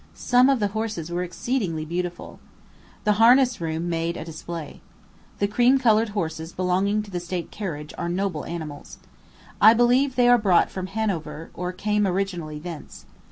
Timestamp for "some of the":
0.15-0.69